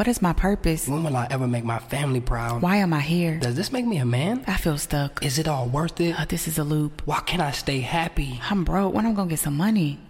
[0.00, 0.88] What is my purpose?
[0.88, 2.62] When will I ever make my family proud?
[2.62, 3.36] Why am I here?
[3.36, 4.42] Does this make me a man?
[4.46, 5.22] I feel stuck.
[5.22, 6.18] Is it all worth it?
[6.18, 7.02] Uh, this is a loop.
[7.04, 8.40] Why can't I stay happy?
[8.48, 8.94] I'm broke.
[8.94, 10.00] When I'm gonna get some money?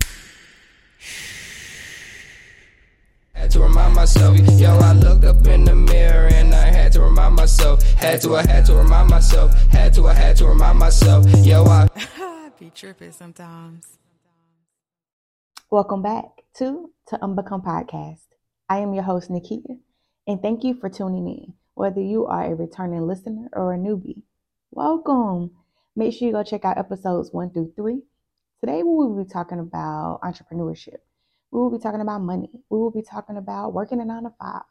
[3.32, 7.00] Had to remind myself, yo, I looked up in the mirror and I had to
[7.00, 7.82] remind myself.
[7.94, 9.60] Had to, I had to remind myself.
[9.72, 11.88] Had to, I had to remind myself, yo, I.
[12.60, 13.88] be tripping sometimes.
[15.68, 16.26] Welcome back
[16.58, 18.29] to To Unbecome Podcast.
[18.70, 19.76] I am your host, Nikita,
[20.28, 21.54] and thank you for tuning in.
[21.74, 24.22] Whether you are a returning listener or a newbie,
[24.70, 25.50] welcome.
[25.96, 28.02] Make sure you go check out episodes one through three.
[28.60, 30.98] Today, we will be talking about entrepreneurship.
[31.50, 32.48] We will be talking about money.
[32.70, 34.62] We will be talking about working a nine to five.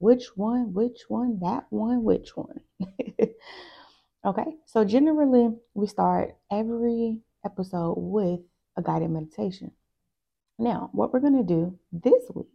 [0.00, 2.60] Which one, which one, that one, which one.
[4.26, 8.40] okay, so generally, we start every episode with
[8.76, 9.70] a guided meditation.
[10.58, 12.48] Now, what we're going to do this week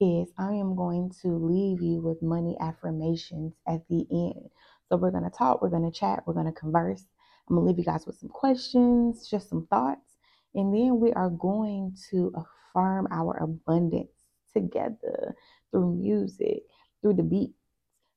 [0.00, 4.50] is I am going to leave you with money affirmations at the end.
[4.88, 7.04] So we're going to talk, we're going to chat, we're going to converse.
[7.48, 10.16] I'm going to leave you guys with some questions, just some thoughts,
[10.54, 14.10] and then we are going to affirm our abundance
[14.52, 15.34] together
[15.70, 16.62] through music,
[17.02, 17.58] through the beats,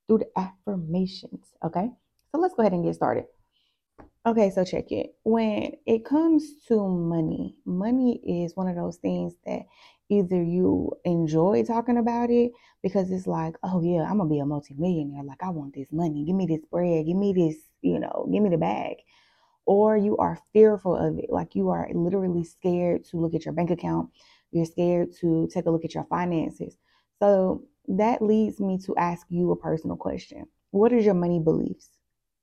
[0.06, 1.46] through the affirmations.
[1.64, 1.90] Okay,
[2.32, 3.24] so let's go ahead and get started.
[4.26, 5.14] Okay, so check it.
[5.22, 9.66] When it comes to money, money is one of those things that
[10.08, 12.52] either you enjoy talking about it
[12.82, 15.24] because it's like, oh yeah, I'm gonna be a multimillionaire.
[15.24, 16.24] Like I want this money.
[16.24, 17.04] Give me this bread.
[17.04, 18.96] Give me this, you know, give me the bag.
[19.66, 21.30] Or you are fearful of it.
[21.30, 24.10] Like you are literally scared to look at your bank account.
[24.52, 26.76] You're scared to take a look at your finances.
[27.20, 30.46] So that leads me to ask you a personal question.
[30.70, 31.90] What is your money beliefs?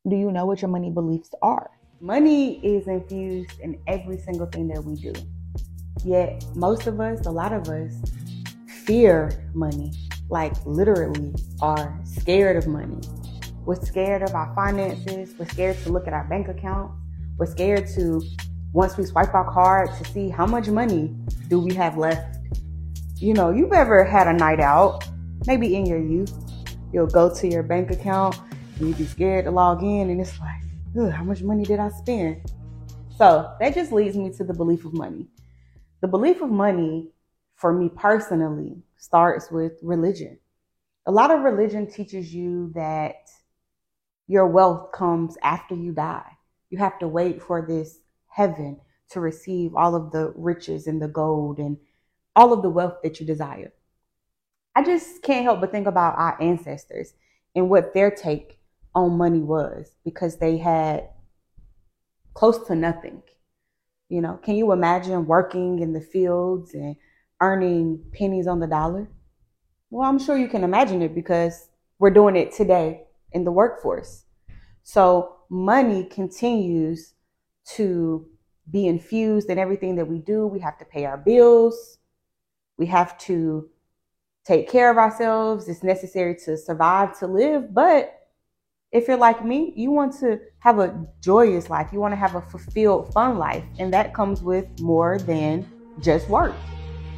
[0.10, 1.70] Do you know what your money beliefs are?
[2.00, 5.14] Money is infused in every single thing that we do.
[6.04, 8.02] Yet, most of us, a lot of us,
[8.84, 9.92] fear money,
[10.28, 13.00] like literally are scared of money.
[13.64, 15.36] We're scared of our finances.
[15.38, 16.92] We're scared to look at our bank account.
[17.38, 18.24] We're scared to,
[18.74, 21.16] once we swipe our card, to see how much money
[21.48, 22.38] do we have left.
[23.18, 25.04] You know, you've ever had a night out,
[25.46, 26.34] maybe in your youth,
[26.92, 28.36] you'll go to your bank account
[28.88, 32.42] you'd be scared to log in, and it's like, how much money did I spend?
[33.18, 35.28] So that just leads me to the belief of money.
[36.02, 37.12] The belief of money,
[37.56, 40.40] for me personally, starts with religion.
[41.06, 43.30] A lot of religion teaches you that
[44.28, 46.38] your wealth comes after you die.
[46.70, 51.08] You have to wait for this heaven to receive all of the riches and the
[51.08, 51.78] gold and
[52.36, 53.74] all of the wealth that you desire.
[54.76, 57.14] I just can't help but think about our ancestors
[57.56, 58.58] and what their take
[58.94, 61.10] on money was because they had
[62.34, 63.22] close to nothing.
[64.10, 66.96] You know, can you imagine working in the fields and
[67.40, 69.10] earning pennies on the dollar?
[69.90, 71.70] Well, I'm sure you can imagine it because
[72.00, 74.26] we're doing it today in the workforce.
[74.84, 77.14] So money continues
[77.76, 78.28] to
[78.70, 80.48] be infused in everything that we do.
[80.48, 81.98] We have to pay our bills.
[82.78, 83.70] We have to
[84.46, 85.68] take care of ourselves.
[85.68, 87.74] It's necessary to survive, to live.
[87.74, 88.21] But
[88.92, 91.90] if you're like me, you want to have a joyous life.
[91.94, 93.64] You want to have a fulfilled, fun life.
[93.80, 95.66] And that comes with more than
[96.02, 96.54] just work.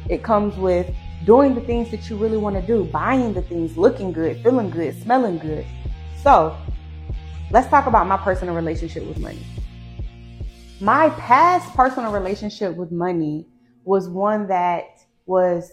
[0.08, 3.76] It comes with doing the things that you really want to do, buying the things,
[3.76, 5.66] looking good, feeling good, smelling good.
[6.22, 6.56] So
[7.50, 9.44] let's talk about my personal relationship with money.
[10.80, 13.48] My past personal relationship with money
[13.84, 15.72] was one that was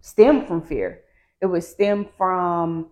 [0.00, 1.02] stemmed from fear.
[1.40, 2.90] It was stemmed from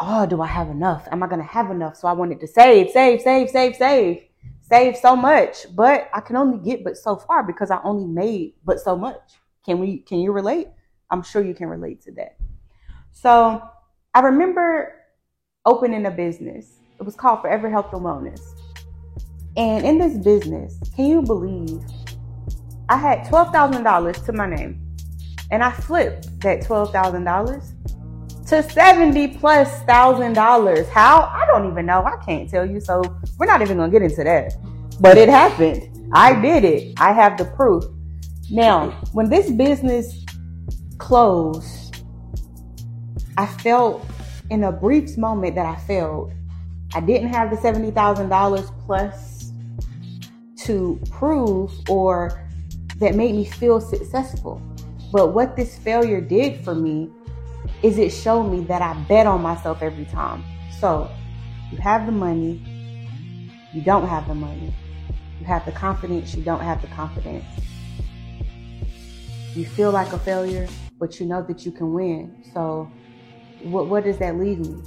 [0.00, 1.08] oh, do I have enough?
[1.10, 1.96] Am I going to have enough?
[1.96, 4.22] So I wanted to save, save, save, save, save,
[4.60, 8.54] save so much, but I can only get but so far because I only made
[8.64, 9.20] but so much.
[9.64, 10.68] Can we, can you relate?
[11.10, 12.36] I'm sure you can relate to that.
[13.12, 13.62] So
[14.14, 14.94] I remember
[15.66, 16.78] opening a business.
[16.98, 18.40] It was called Forever Health and Wellness.
[19.56, 21.80] And in this business, can you believe
[22.88, 24.80] I had $12,000 to my name
[25.50, 27.97] and I flipped that $12,000
[28.48, 30.88] to 70 plus thousand dollars.
[30.88, 31.22] How?
[31.22, 32.02] I don't even know.
[32.04, 32.80] I can't tell you.
[32.80, 33.02] So
[33.38, 34.54] we're not even gonna get into that.
[35.00, 36.10] But it happened.
[36.12, 36.98] I did it.
[36.98, 37.84] I have the proof.
[38.50, 40.24] Now, when this business
[40.96, 42.02] closed,
[43.36, 44.06] I felt
[44.50, 46.32] in a brief moment that I failed.
[46.94, 49.52] I didn't have the $70,000 plus
[50.64, 52.48] to prove or
[52.96, 54.62] that made me feel successful.
[55.12, 57.10] But what this failure did for me
[57.82, 60.44] is it showed me that I bet on myself every time.
[60.80, 61.10] So
[61.70, 62.62] you have the money,
[63.72, 64.74] you don't have the money.
[65.40, 67.44] You have the confidence, you don't have the confidence.
[69.54, 72.44] You feel like a failure, but you know that you can win.
[72.52, 72.90] So,
[73.62, 74.82] what what does that leave me?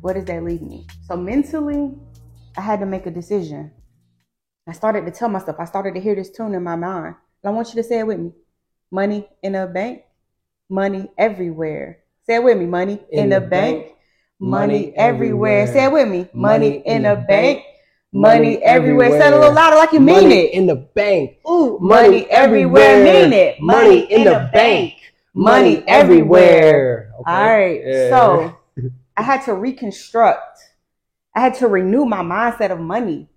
[0.00, 0.86] What does that leave me?
[1.06, 1.92] So mentally,
[2.56, 3.72] I had to make a decision.
[4.66, 5.56] I started to tell myself.
[5.58, 7.16] I started to hear this tune in my mind.
[7.42, 8.32] And I want you to say it with me.
[8.90, 10.02] Money in a bank,
[10.68, 11.98] money everywhere.
[12.26, 12.66] Say it with me.
[12.66, 13.96] Money in, In the the bank, bank,
[14.40, 15.62] money, money everywhere.
[15.62, 15.66] everywhere.
[15.72, 16.28] Say it with me.
[16.32, 17.64] Money, in the bank,
[18.12, 19.10] money money everywhere.
[19.10, 20.52] Say it a little louder like you mean money it.
[20.54, 21.38] in the bank.
[21.48, 23.04] Ooh, Money, money everywhere.
[23.04, 23.60] Mean it.
[23.60, 24.94] Money in the bank.
[25.34, 27.12] Money everywhere.
[27.20, 27.30] Okay.
[27.32, 27.80] All right.
[27.84, 28.10] Yeah.
[28.10, 28.58] So
[29.16, 30.58] I had to reconstruct.
[31.34, 33.28] I had to renew my mindset of money.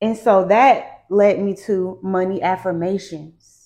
[0.00, 3.61] And so that led me to money affirmations.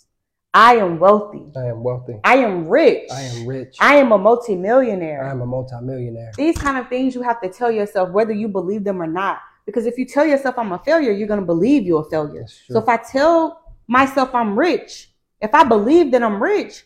[0.57, 1.43] I am wealthy.
[1.55, 2.19] I am wealthy.
[2.25, 3.11] I am rich.
[3.13, 3.77] I am rich.
[3.79, 5.23] I am a multimillionaire.
[5.23, 6.33] I am a multimillionaire.
[6.35, 9.41] These kind of things you have to tell yourself whether you believe them or not.
[9.67, 12.47] Because if you tell yourself I'm a failure, you're going to believe you're a failure.
[12.71, 15.11] So if I tell myself I'm rich,
[15.43, 16.85] if I believe that I'm rich,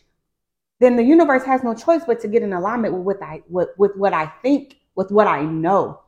[0.81, 3.69] then the universe has no choice but to get in alignment with what I with,
[3.77, 6.01] with what I think, with what I know.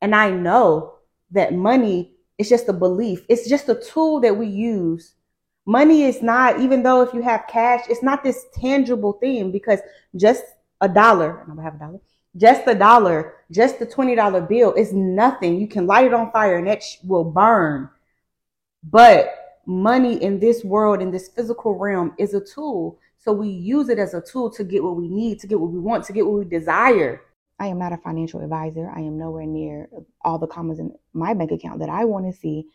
[0.00, 0.94] And I know
[1.32, 3.26] that money is just a belief.
[3.28, 5.16] It's just a tool that we use.
[5.70, 9.78] Money is not, even though if you have cash, it's not this tangible thing because
[10.16, 10.42] just
[10.80, 12.00] a dollar, I have a dollar,
[12.36, 15.60] just a dollar, just the $20 bill is nothing.
[15.60, 17.88] You can light it on fire and sh- will burn.
[18.82, 22.98] But money in this world, in this physical realm, is a tool.
[23.18, 25.70] So we use it as a tool to get what we need, to get what
[25.70, 27.22] we want, to get what we desire.
[27.60, 28.90] I am not a financial advisor.
[28.90, 29.88] I am nowhere near
[30.22, 32.66] all the commas in my bank account that I want to see,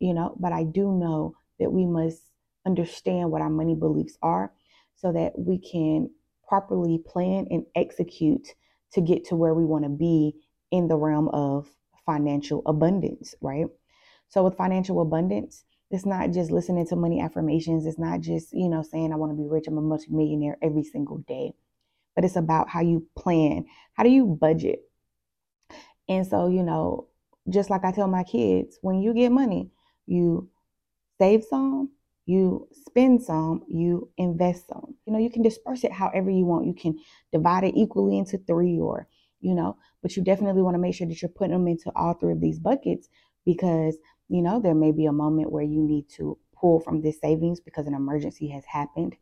[0.00, 2.20] you know, but I do know that we must
[2.66, 4.52] understand what our money beliefs are
[4.94, 6.10] so that we can
[6.48, 8.48] properly plan and execute
[8.92, 10.34] to get to where we want to be
[10.70, 11.68] in the realm of
[12.04, 13.66] financial abundance, right?
[14.28, 17.84] So with financial abundance, it's not just listening to money affirmations.
[17.84, 20.84] It's not just, you know, saying I want to be rich, I'm a multimillionaire every
[20.84, 21.52] single day.
[22.14, 23.66] But it's about how you plan.
[23.94, 24.80] How do you budget?
[26.08, 27.08] And so, you know,
[27.48, 29.70] just like I tell my kids, when you get money,
[30.06, 30.48] you
[31.18, 31.90] save some,
[32.24, 34.94] you spend some, you invest some.
[35.06, 36.66] You know, you can disperse it however you want.
[36.66, 36.98] You can
[37.32, 39.08] divide it equally into three or,
[39.40, 42.14] you know, but you definitely want to make sure that you're putting them into all
[42.14, 43.08] three of these buckets
[43.44, 43.96] because,
[44.28, 47.60] you know, there may be a moment where you need to pull from this savings
[47.60, 49.16] because an emergency has happened.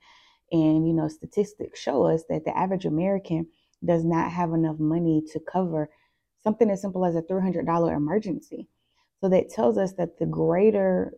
[0.53, 3.47] And, you know, statistics show us that the average American
[3.85, 5.89] does not have enough money to cover
[6.43, 8.69] something as simple as a $300 emergency.
[9.21, 11.15] So that tells us that the greater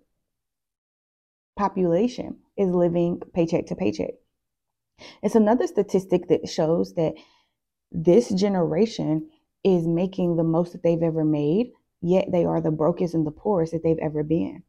[1.62, 4.14] population is living paycheck to paycheck.
[5.22, 7.14] It's another statistic that shows that
[7.92, 9.28] this generation
[9.62, 11.70] is making the most that they've ever made,
[12.00, 14.64] yet they are the brokest and the poorest that they've ever been.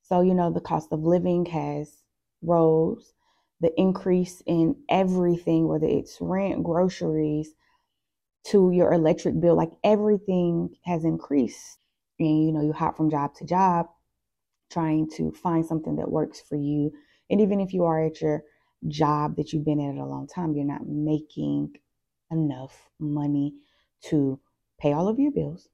[0.00, 1.92] So, you know, the cost of living has
[2.40, 3.12] rose,
[3.60, 7.50] the increase in everything, whether it's rent, groceries,
[8.46, 11.78] to your electric bill, like everything has increased.
[12.18, 13.88] And, you know, you hop from job to job,
[14.74, 16.92] trying to find something that works for you.
[17.30, 18.42] And even if you are at your
[18.88, 21.74] job that you've been at a long time, you're not making
[22.30, 23.54] enough money
[24.02, 24.40] to
[24.80, 25.68] pay all of your bills,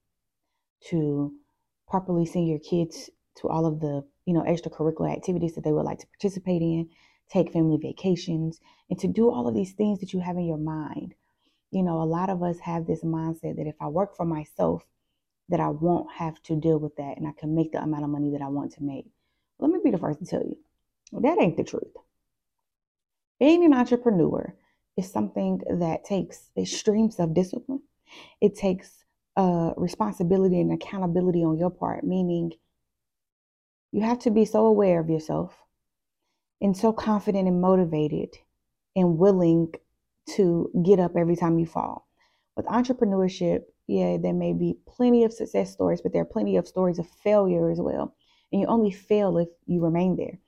[0.90, 1.32] to
[1.88, 5.86] properly send your kids to all of the, you know, extracurricular activities that they would
[5.86, 6.88] like to participate in,
[7.30, 8.60] take family vacations,
[8.90, 11.14] and to do all of these things that you have in your mind.
[11.70, 14.84] You know, a lot of us have this mindset that if I work for myself,
[15.50, 18.10] that I won't have to deal with that and I can make the amount of
[18.10, 19.06] money that I want to make.
[19.58, 20.56] Let me be the first to tell you
[21.12, 21.92] that ain't the truth.
[23.38, 24.54] Being an entrepreneur
[24.96, 27.82] is something that takes extreme self discipline,
[28.40, 29.04] it takes
[29.36, 32.52] uh, responsibility and accountability on your part, meaning
[33.92, 35.56] you have to be so aware of yourself
[36.60, 38.36] and so confident and motivated
[38.94, 39.72] and willing
[40.36, 42.06] to get up every time you fall.
[42.56, 46.68] With entrepreneurship, yeah, there may be plenty of success stories, but there are plenty of
[46.68, 48.14] stories of failure as well.
[48.52, 50.38] And you only fail if you remain there.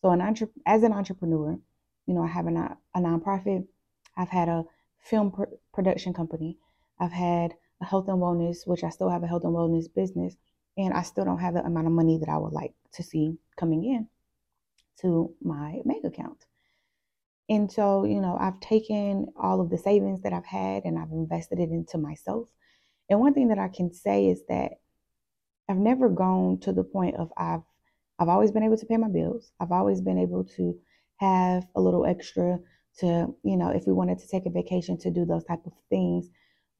[0.00, 1.58] So, an entre- as an entrepreneur,
[2.06, 3.66] you know, I have a, non- a nonprofit,
[4.16, 4.64] I've had a
[4.98, 6.56] film pr- production company,
[6.98, 10.34] I've had a health and wellness, which I still have a health and wellness business,
[10.78, 13.36] and I still don't have the amount of money that I would like to see
[13.56, 14.08] coming in
[15.02, 16.46] to my bank account.
[17.50, 21.12] And so, you know, I've taken all of the savings that I've had and I've
[21.12, 22.48] invested it into myself.
[23.08, 24.72] And one thing that I can say is that
[25.68, 27.62] I've never gone to the point of I've
[28.18, 29.52] I've always been able to pay my bills.
[29.60, 30.74] I've always been able to
[31.18, 32.58] have a little extra
[32.98, 35.72] to, you know, if we wanted to take a vacation to do those type of
[35.90, 36.28] things.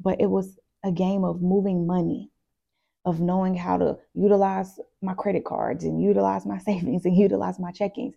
[0.01, 2.31] But it was a game of moving money,
[3.05, 7.71] of knowing how to utilize my credit cards and utilize my savings and utilize my
[7.71, 8.15] checkings.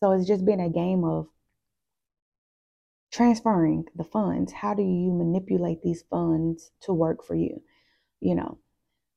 [0.00, 1.26] So it's just been a game of
[3.14, 4.52] transferring the funds.
[4.52, 7.62] How do you manipulate these funds to work for you?
[8.20, 8.58] You know,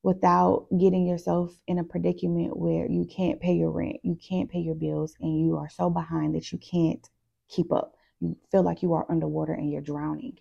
[0.03, 4.59] without getting yourself in a predicament where you can't pay your rent, you can't pay
[4.59, 7.09] your bills, and you are so behind that you can't
[7.49, 7.95] keep up.
[8.19, 10.37] You feel like you are underwater and you're drowning.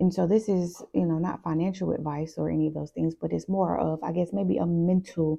[0.00, 3.32] And so this is, you know, not financial advice or any of those things, but
[3.32, 5.38] it's more of, I guess, maybe a mental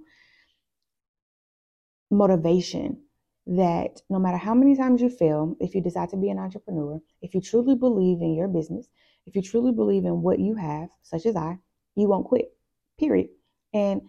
[2.09, 3.04] motivation
[3.47, 6.99] that no matter how many times you fail, if you decide to be an entrepreneur,
[7.21, 8.87] if you truly believe in your business,
[9.25, 11.57] if you truly believe in what you have, such as I,
[11.95, 12.51] you won't quit,
[12.99, 13.29] period.
[13.73, 14.01] And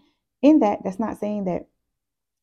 [0.42, 1.66] in that, that's not saying that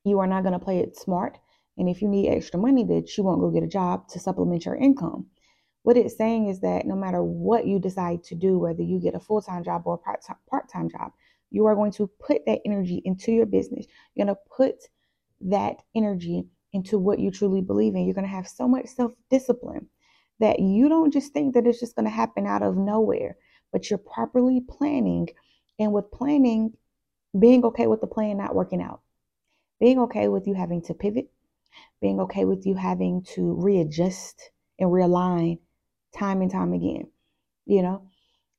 [0.04, 1.40] you are not going to play it smart.
[1.78, 4.66] And if you need extra money, that you won't go get a job to supplement
[4.66, 5.28] your income.
[5.82, 9.16] What it's saying is that no matter what you decide to do, whether you get
[9.16, 11.12] a full time job or a part time job,
[11.50, 13.86] you are going to put that energy into your business.
[14.14, 14.76] You're going to put
[15.42, 18.06] that energy into what you truly believe in.
[18.06, 19.88] You're going to have so much self discipline
[20.40, 23.38] that you don't just think that it's just going to happen out of nowhere,
[23.72, 25.30] but you're properly planning.
[25.80, 26.74] And with planning,
[27.38, 29.02] being okay with the plan not working out,
[29.80, 31.32] being okay with you having to pivot,
[32.02, 35.60] being okay with you having to readjust and realign
[36.16, 37.08] time and time again.
[37.66, 38.10] You know,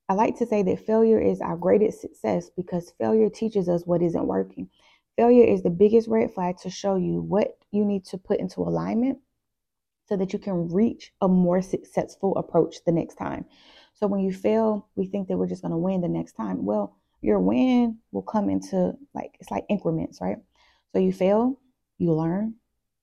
[0.09, 4.03] I like to say that failure is our greatest success because failure teaches us what
[4.03, 4.69] isn't working.
[5.17, 8.61] Failure is the biggest red flag to show you what you need to put into
[8.61, 9.19] alignment
[10.07, 13.45] so that you can reach a more successful approach the next time.
[13.95, 16.65] So when you fail, we think that we're just going to win the next time.
[16.65, 20.37] Well, your win will come into like it's like increments, right?
[20.93, 21.59] So you fail,
[21.99, 22.55] you learn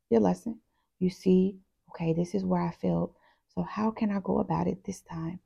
[0.09, 0.59] your lesson,
[0.99, 1.57] you see,
[1.89, 3.13] okay, this is where I failed.
[3.55, 5.39] So, how can I go about it this time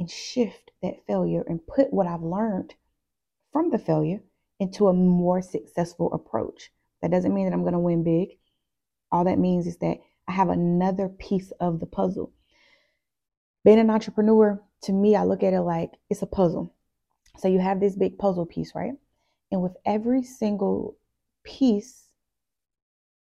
[0.00, 2.74] and shift that failure and put what I've learned
[3.52, 4.20] from the failure
[4.58, 6.70] into a more successful approach?
[7.02, 8.38] That doesn't mean that I'm going to win big.
[9.12, 9.98] All that means is that
[10.28, 12.32] I have another piece of the puzzle.
[13.64, 16.74] Being an entrepreneur, to me, I look at it like it's a puzzle.
[17.38, 18.94] So you have this big puzzle piece, right?
[19.50, 20.96] And with every single
[21.44, 22.08] piece,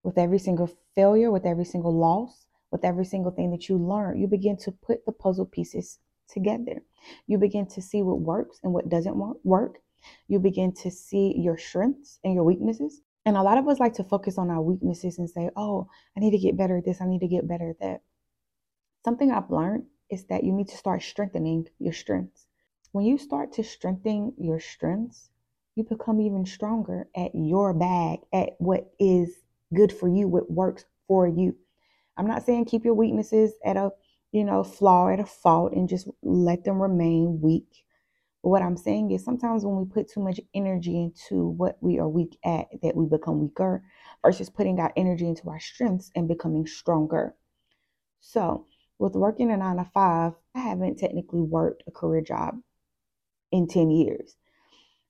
[0.04, 4.20] with every single failure, with every single loss, with every single thing that you learn,
[4.20, 6.82] you begin to put the puzzle pieces together.
[7.28, 9.80] You begin to see what works and what doesn't work.
[10.28, 13.02] You begin to see your strengths and your weaknesses.
[13.28, 16.22] And a lot of us like to focus on our weaknesses and say, oh, I
[16.22, 18.02] need to get better at this, I need to get better at that.
[19.04, 22.46] Something I've learned is that you need to start strengthening your strengths.
[22.94, 25.30] When you start to strengthen your strengths,
[25.76, 29.30] you become even stronger at your bag, at what is
[29.76, 31.54] good for you, what works for you.
[32.16, 33.90] I'm not saying keep your weaknesses at a,
[34.32, 37.84] you know, flaw, at a fault and just let them remain weak.
[38.42, 42.08] What I'm saying is sometimes when we put too much energy into what we are
[42.08, 43.84] weak at, that we become weaker
[44.24, 47.36] versus putting our energy into our strengths and becoming stronger.
[48.22, 48.68] So,
[49.00, 52.56] with working a nine to five, I haven't technically worked a career job
[53.52, 54.36] in 10 years.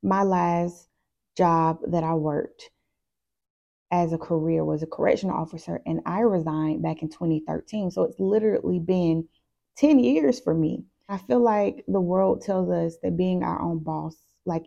[0.04, 0.88] My last
[1.36, 2.70] job that I worked
[3.92, 7.92] as a career was a correctional officer and I resigned back in 2013.
[7.92, 9.28] So it's literally been
[9.78, 10.84] 10 years for me.
[11.10, 14.66] I feel like the world tells us that being our own boss, like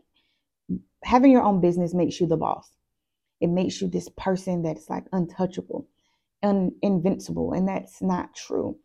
[1.05, 2.71] having your own business makes you the boss.
[3.41, 5.89] It makes you this person that's like untouchable
[6.43, 7.53] and invincible.
[7.53, 8.79] And that's not true.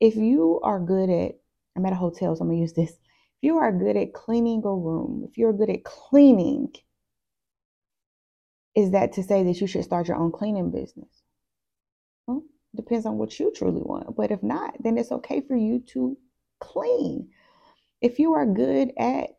[0.00, 1.32] If you are good at,
[1.76, 2.90] I'm at a hotel, so I'm gonna use this.
[2.90, 6.72] If you are good at cleaning a room, if you're good at cleaning,
[8.74, 11.22] is that to say that you should start your own cleaning business?
[12.26, 12.42] Well,
[12.74, 14.14] depends on what you truly want.
[14.16, 16.16] But if not, then it's okay for you to
[16.60, 17.28] clean.
[18.00, 19.30] If you are good at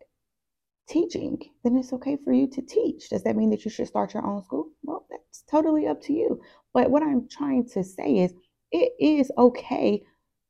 [0.88, 3.10] teaching, then it's okay for you to teach.
[3.10, 4.70] Does that mean that you should start your own school?
[4.84, 6.42] Well, that's totally up to you.
[6.74, 8.34] But what I'm trying to say is
[8.72, 10.04] it is okay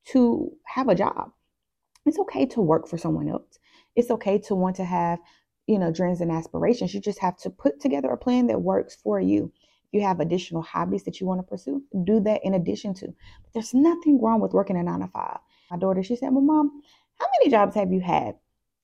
[0.07, 1.31] to have a job.
[2.05, 3.59] It's okay to work for someone else.
[3.95, 5.19] It's okay to want to have
[5.69, 6.95] you know, dreams and aspirations.
[6.95, 9.53] You just have to put together a plan that works for you.
[9.85, 13.05] If you have additional hobbies that you want to pursue, do that in addition to.
[13.05, 15.38] But there's nothing wrong with working a nine to five.
[15.71, 16.81] My daughter, she said, Well, mom,
[17.19, 18.35] how many jobs have you had?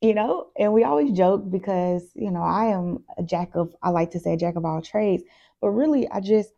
[0.02, 3.90] You know, and we always joke because, you know, I am a jack of, I
[3.90, 5.24] like to say, jack of all trades,
[5.62, 6.52] but really, I just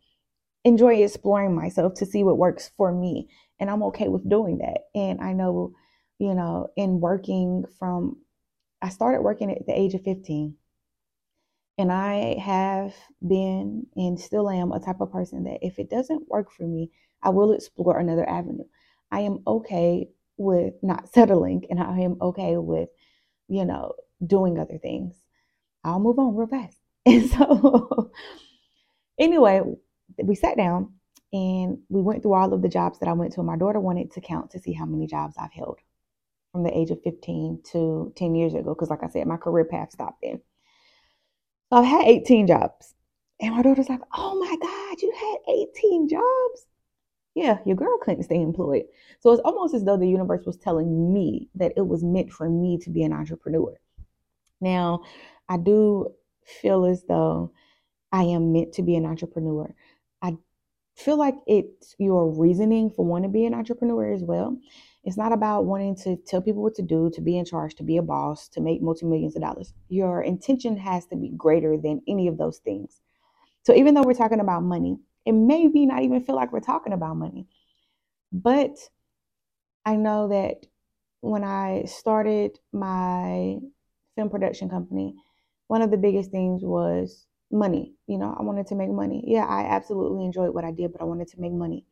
[0.64, 3.28] enjoy exploring myself to see what works for me.
[3.60, 4.88] And I'm okay with doing that.
[4.94, 5.74] And I know,
[6.18, 8.18] you know, in working from
[8.80, 10.54] I started working at the age of 15.
[11.78, 12.94] And I have
[13.26, 16.90] been and still am a type of person that if it doesn't work for me,
[17.22, 18.64] I will explore another avenue.
[19.10, 20.08] I am okay
[20.38, 22.90] with not settling and I am okay with,
[23.48, 23.94] you know,
[24.26, 25.16] doing other things.
[25.84, 26.78] I'll move on real fast.
[27.06, 28.12] And so,
[29.18, 29.62] anyway,
[30.22, 30.92] we sat down
[31.32, 33.42] And we went through all of the jobs that I went to.
[33.42, 35.80] My daughter wanted to count to see how many jobs I've held
[36.52, 38.74] from the age of 15 to 10 years ago.
[38.74, 40.40] Because, like I said, my career path stopped then.
[41.70, 42.94] So I've had 18 jobs.
[43.40, 46.66] And my daughter's like, oh my God, you had 18 jobs?
[47.34, 48.84] Yeah, your girl couldn't stay employed.
[49.20, 52.48] So it's almost as though the universe was telling me that it was meant for
[52.48, 53.74] me to be an entrepreneur.
[54.60, 55.02] Now,
[55.48, 57.52] I do feel as though
[58.10, 59.72] I am meant to be an entrepreneur.
[60.22, 60.36] I
[60.96, 64.58] feel like it's your reasoning for wanting to be an entrepreneur as well.
[65.04, 67.84] It's not about wanting to tell people what to do, to be in charge, to
[67.84, 69.72] be a boss, to make multi millions of dollars.
[69.88, 73.00] Your intention has to be greater than any of those things.
[73.62, 76.60] So even though we're talking about money, it may be not even feel like we're
[76.60, 77.46] talking about money.
[78.32, 78.78] But
[79.84, 80.64] I know that
[81.20, 83.58] when I started my
[84.16, 85.16] film production company,
[85.66, 87.92] one of the biggest things was money.
[88.06, 89.22] You know, I wanted to make money.
[89.26, 91.84] Yeah, I absolutely enjoyed what I did, but I wanted to make money.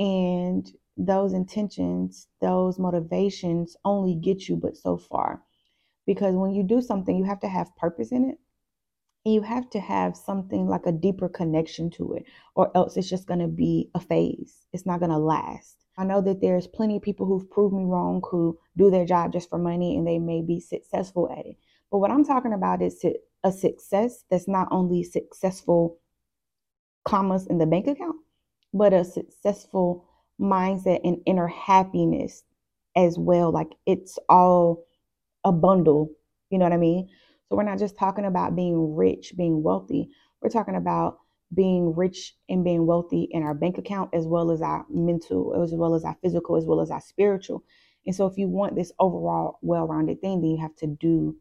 [0.00, 5.44] And those intentions, those motivations only get you but so far.
[6.06, 8.38] Because when you do something, you have to have purpose in it.
[9.28, 13.10] And you have to have something like a deeper connection to it, or else it's
[13.10, 14.64] just going to be a phase.
[14.72, 15.84] It's not going to last.
[15.98, 19.34] I know that there's plenty of people who've proved me wrong who do their job
[19.34, 21.56] just for money and they may be successful at it.
[21.90, 23.04] But what I'm talking about is
[23.44, 25.98] a success that's not only successful
[27.04, 28.16] commas in the bank account,
[28.72, 30.08] but a successful
[30.40, 32.44] mindset and inner happiness
[32.96, 33.52] as well.
[33.52, 34.86] Like it's all
[35.44, 36.12] a bundle,
[36.48, 37.10] you know what I mean?
[37.48, 40.10] So we're not just talking about being rich, being wealthy.
[40.40, 41.18] We're talking about
[41.54, 45.72] being rich and being wealthy in our bank account as well as our mental, as
[45.72, 47.64] well as our physical, as well as our spiritual.
[48.06, 51.36] And so if you want this overall well-rounded thing, then you have to do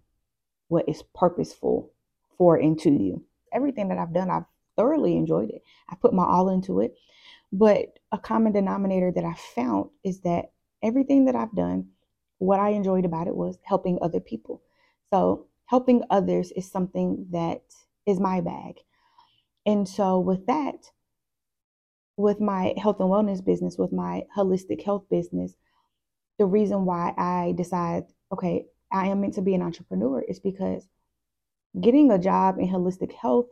[0.69, 1.91] what is purposeful
[2.37, 3.23] for and to you.
[3.53, 4.45] Everything that I've done, I've
[4.77, 5.61] thoroughly enjoyed it.
[5.89, 6.95] I put my all into it.
[7.51, 10.51] But a common denominator that I found is that
[10.83, 11.89] everything that I've done,
[12.37, 14.61] what I enjoyed about it was helping other people.
[15.13, 17.61] So helping others is something that
[18.05, 18.75] is my bag.
[19.65, 20.91] And so, with that,
[22.17, 25.53] with my health and wellness business, with my holistic health business,
[26.39, 30.87] the reason why I decide, okay, I am meant to be an entrepreneur is because
[31.79, 33.47] getting a job in holistic health,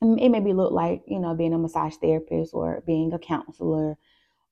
[0.00, 3.96] it maybe look like, you know, being a massage therapist or being a counselor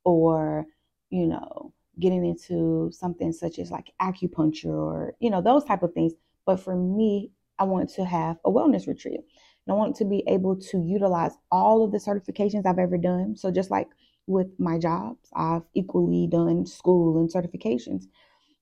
[0.04, 0.66] or,
[1.10, 5.92] you know, getting into something such as like acupuncture or, you know, those type of
[5.92, 6.12] things.
[6.46, 9.20] But for me, I want to have a wellness retreat.
[9.66, 13.36] And I want to be able to utilize all of the certifications I've ever done.
[13.36, 13.88] So just like
[14.26, 18.04] with my jobs, I've equally done school and certifications.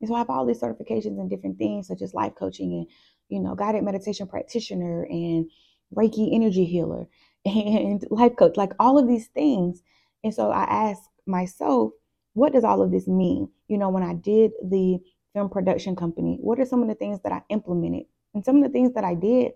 [0.01, 2.87] And so I have all these certifications and different things, such as life coaching and,
[3.29, 5.51] you know, guided meditation practitioner and
[5.95, 7.09] Reiki energy healer
[7.45, 9.83] and life coach, like all of these things.
[10.23, 11.93] And so I asked myself,
[12.35, 13.49] what does all of this mean?
[13.69, 15.01] You know, when I did the
[15.33, 18.07] film production company, what are some of the things that I implemented?
[18.35, 19.53] And some of the things that I did,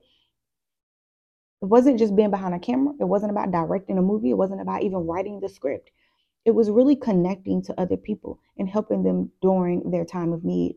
[1.62, 2.94] it wasn't just being behind a camera.
[3.00, 4.30] It wasn't about directing a movie.
[4.30, 5.90] It wasn't about even writing the script.
[6.44, 10.76] It was really connecting to other people and helping them during their time of need.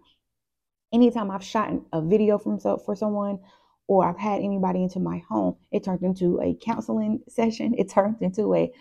[0.93, 3.39] Anytime I've shot a video from so, for someone
[3.87, 7.73] or I've had anybody into my home, it turned into a counseling session.
[7.77, 8.71] It turned into a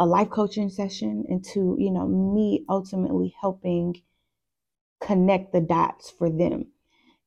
[0.00, 4.00] a life coaching session into, you know, me ultimately helping
[5.00, 6.66] connect the dots for them.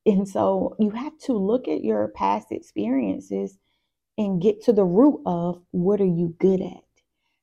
[0.06, 3.58] And so you have to look at your past experiences
[4.18, 6.84] and get to the root of what are you good at?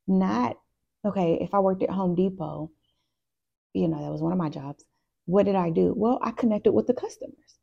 [0.06, 0.58] Not,
[1.04, 2.70] okay, if I worked at Home Depot,
[3.74, 4.84] you know, that was one of my jobs.
[5.26, 5.94] What did I do?
[5.96, 7.58] Well, I connected with the customers.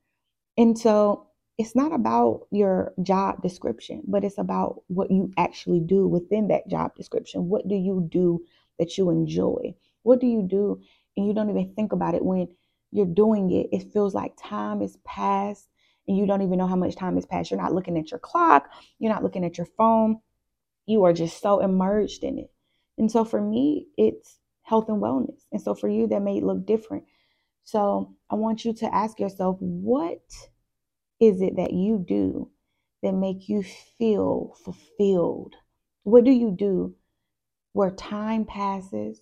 [0.57, 6.07] And so it's not about your job description, but it's about what you actually do
[6.07, 7.49] within that job description.
[7.49, 8.41] What do you do
[8.79, 9.75] that you enjoy?
[10.03, 10.81] What do you do
[11.17, 12.47] and you don't even think about it when
[12.91, 15.67] you're doing it it feels like time is passed
[16.07, 17.49] and you don't even know how much time has passed.
[17.49, 18.69] You're not looking at your clock.
[18.99, 20.19] You're not looking at your phone.
[20.85, 22.51] You are just so immersed in it.
[22.97, 25.41] And so for me it's health and wellness.
[25.51, 27.05] And so for you that may look different.
[27.63, 30.21] So i want you to ask yourself what
[31.19, 32.51] is it that you do
[33.01, 35.55] that make you feel fulfilled?
[36.03, 36.95] What do you do
[37.73, 39.21] where time passes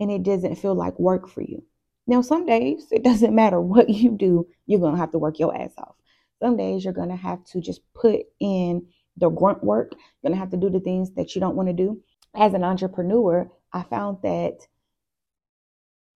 [0.00, 1.62] and it doesn't feel like work for you.
[2.06, 5.38] Now, some days it doesn't matter what you do, you're going to have to work
[5.38, 5.96] your ass off.
[6.40, 9.92] Some days you're going to have to just put in the grunt work.
[9.92, 12.00] You're going to have to do the things that you don't want to do.
[12.34, 14.58] As an entrepreneur, I found that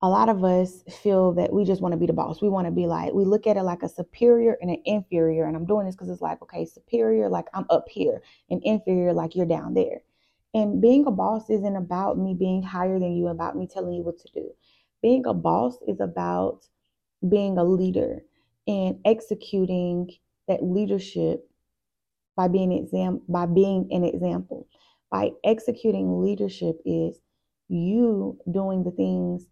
[0.00, 2.42] a lot of us feel that we just want to be the boss.
[2.42, 5.44] We want to be like, we look at it like a superior and an inferior.
[5.44, 9.12] And I'm doing this because it's like, okay, superior, like I'm up here, and inferior,
[9.12, 10.02] like you're down there.
[10.54, 14.02] And being a boss isn't about me being higher than you, about me telling you
[14.02, 14.50] what to do.
[15.00, 16.66] Being a boss is about
[17.26, 18.22] being a leader
[18.66, 20.10] and executing
[20.48, 21.48] that leadership
[22.36, 24.68] by being exam by being an example.
[25.10, 27.20] By executing leadership is
[27.68, 29.46] you doing the things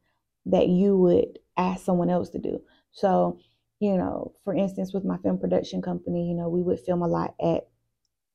[0.47, 2.63] that you would ask someone else to do.
[2.93, 3.39] So,
[3.79, 7.09] you know, for instance, with my film production company, you know, we would film a
[7.09, 7.69] lot at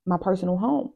[0.05, 0.93] my personal home.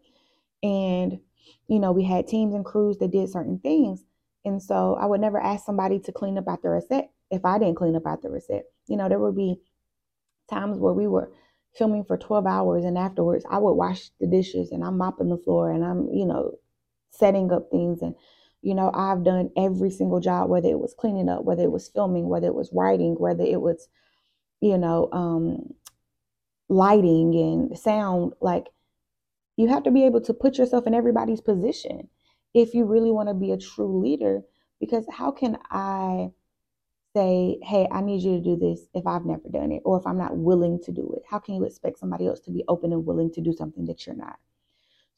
[0.61, 1.19] And,
[1.67, 4.03] you know, we had teams and crews that did certain things.
[4.45, 7.59] And so I would never ask somebody to clean up after a set if I
[7.59, 8.65] didn't clean up after a set.
[8.87, 9.59] You know, there would be
[10.49, 11.31] times where we were
[11.75, 15.37] filming for 12 hours and afterwards I would wash the dishes and I'm mopping the
[15.37, 16.55] floor and I'm, you know,
[17.11, 18.15] setting up things and
[18.61, 21.87] you know, I've done every single job whether it was cleaning up, whether it was
[21.87, 23.87] filming, whether it was writing, whether it was
[24.61, 25.73] you know, um
[26.69, 28.65] lighting and sound like
[29.59, 32.07] you have to be able to put yourself in everybody's position
[32.53, 34.41] if you really want to be a true leader
[34.79, 36.29] because how can I
[37.13, 40.07] say, hey, I need you to do this if I've never done it or if
[40.07, 41.23] I'm not willing to do it?
[41.29, 44.07] How can you expect somebody else to be open and willing to do something that
[44.07, 44.37] you're not?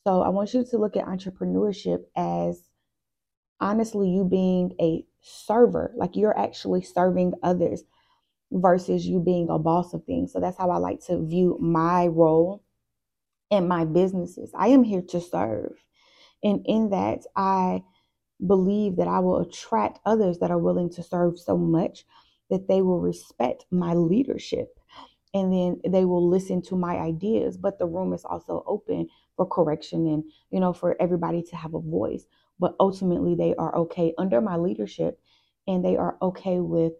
[0.05, 2.63] So I want you to look at entrepreneurship as
[3.59, 7.83] honestly you being a server, like you're actually serving others
[8.51, 10.33] versus you being a boss of things.
[10.33, 12.63] So that's how I like to view my role
[13.51, 14.51] in my businesses.
[14.55, 15.73] I am here to serve.
[16.43, 17.83] And in that, I
[18.45, 22.05] believe that I will attract others that are willing to serve so much
[22.49, 24.79] that they will respect my leadership
[25.33, 29.45] and then they will listen to my ideas but the room is also open for
[29.45, 32.25] correction and you know for everybody to have a voice
[32.59, 35.19] but ultimately they are okay under my leadership
[35.67, 36.93] and they are okay with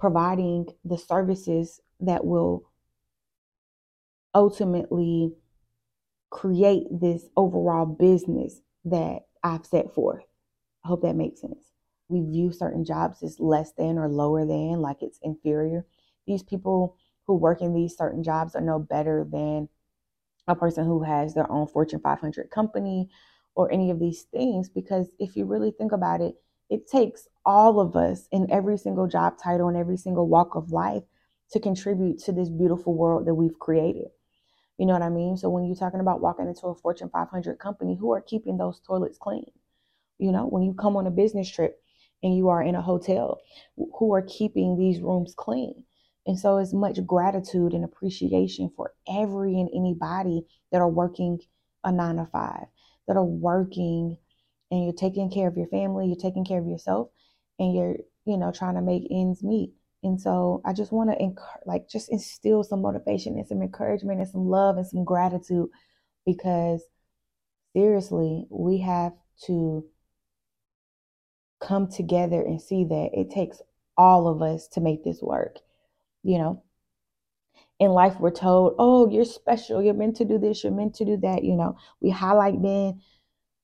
[0.00, 2.64] providing the services that will
[4.34, 5.32] ultimately
[6.30, 10.24] create this overall business that I've set forth.
[10.84, 11.72] I hope that makes sense.
[12.08, 15.86] We view certain jobs as less than or lower than, like it's inferior.
[16.26, 19.68] These people who work in these certain jobs are no better than
[20.46, 23.08] a person who has their own Fortune 500 company
[23.54, 24.68] or any of these things.
[24.68, 26.34] Because if you really think about it,
[26.68, 30.70] it takes all of us in every single job title and every single walk of
[30.70, 31.04] life
[31.50, 34.08] to contribute to this beautiful world that we've created.
[34.78, 35.36] You know what I mean?
[35.36, 38.80] So when you're talking about walking into a Fortune 500 company, who are keeping those
[38.80, 39.50] toilets clean?
[40.18, 41.80] You know, when you come on a business trip
[42.22, 43.40] and you are in a hotel,
[43.76, 45.84] who are keeping these rooms clean?
[46.26, 51.40] And so it's much gratitude and appreciation for every and anybody that are working
[51.84, 52.66] a nine to five,
[53.06, 54.16] that are working
[54.70, 57.10] and you're taking care of your family, you're taking care of yourself,
[57.58, 59.74] and you're, you know, trying to make ends meet.
[60.04, 64.20] And so I just want to encourage, like, just instill some motivation and some encouragement
[64.20, 65.68] and some love and some gratitude
[66.26, 66.82] because
[67.74, 69.12] seriously, we have
[69.46, 69.84] to
[71.60, 73.60] come together and see that it takes
[73.96, 75.58] all of us to make this work.
[76.22, 76.62] You know,
[77.78, 79.82] in life, we're told, oh, you're special.
[79.82, 80.62] You're meant to do this.
[80.62, 81.44] You're meant to do that.
[81.44, 83.00] You know, we highlight being,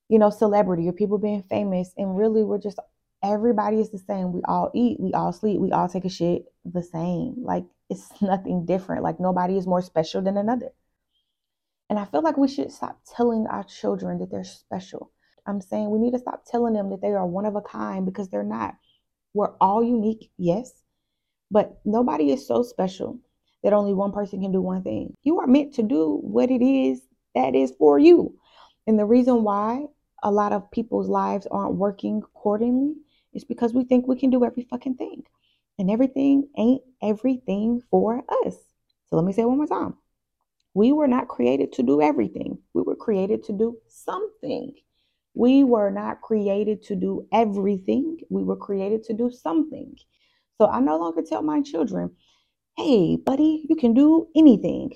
[0.09, 1.93] you know, celebrity or people being famous.
[1.97, 2.79] And really, we're just,
[3.23, 4.31] everybody is the same.
[4.31, 7.35] We all eat, we all sleep, we all take a shit the same.
[7.37, 9.03] Like, it's nothing different.
[9.03, 10.69] Like, nobody is more special than another.
[11.89, 15.11] And I feel like we should stop telling our children that they're special.
[15.45, 18.05] I'm saying we need to stop telling them that they are one of a kind
[18.05, 18.75] because they're not.
[19.33, 20.71] We're all unique, yes,
[21.49, 23.19] but nobody is so special
[23.63, 25.15] that only one person can do one thing.
[25.23, 27.01] You are meant to do what it is
[27.35, 28.37] that is for you.
[28.87, 29.85] And the reason why
[30.23, 32.95] a lot of people's lives aren't working accordingly
[33.33, 35.23] is because we think we can do every fucking thing.
[35.79, 38.55] And everything ain't everything for us.
[39.07, 39.95] So let me say one more time.
[40.73, 42.59] We were not created to do everything.
[42.73, 44.73] We were created to do something.
[45.33, 48.19] We were not created to do everything.
[48.29, 49.95] We were created to do something.
[50.57, 52.11] So I no longer tell my children,
[52.77, 54.91] hey, buddy, you can do anything.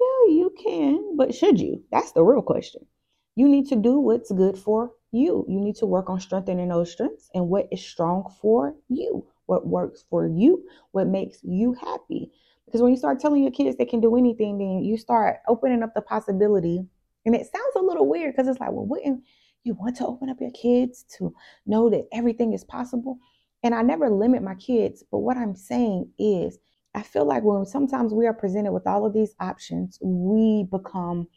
[0.00, 1.82] Yeah, you can, but should you?
[1.90, 2.86] That's the real question.
[3.34, 5.44] You need to do what's good for you.
[5.48, 9.66] You need to work on strengthening those strengths and what is strong for you, what
[9.66, 12.30] works for you, what makes you happy.
[12.66, 15.82] Because when you start telling your kids they can do anything, then you start opening
[15.82, 16.84] up the possibility.
[17.24, 19.22] And it sounds a little weird because it's like, well, wouldn't
[19.64, 21.34] you want to open up your kids to
[21.66, 23.18] know that everything is possible?
[23.62, 26.58] And I never limit my kids, but what I'm saying is,
[26.94, 31.28] I feel like when sometimes we are presented with all of these options, we become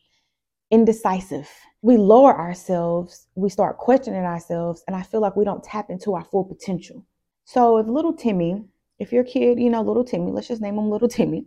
[0.71, 1.49] indecisive.
[1.81, 6.13] We lower ourselves, we start questioning ourselves, and I feel like we don't tap into
[6.13, 7.05] our full potential.
[7.43, 8.63] So if little Timmy,
[8.99, 11.45] if your kid, you know, little Timmy, let's just name him little Timmy.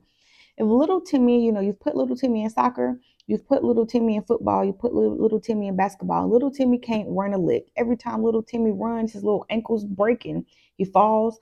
[0.56, 4.16] If little Timmy, you know, you've put little Timmy in soccer You've put little Timmy
[4.16, 6.30] in football, you put little, little Timmy in basketball.
[6.30, 7.68] Little Timmy can't run a lick.
[7.76, 10.44] Every time little Timmy runs, his little ankles breaking.
[10.76, 11.38] He falls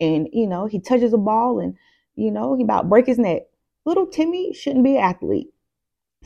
[0.00, 1.74] and, you know, he touches a ball and,
[2.14, 3.42] you know, he about break his neck.
[3.84, 5.48] Little Timmy shouldn't be an athlete.